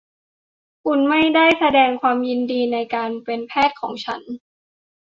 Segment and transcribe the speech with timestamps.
[0.83, 4.21] คุณไม่ได้แสดงความยินดีในการเป็นแพทย์ของฉัน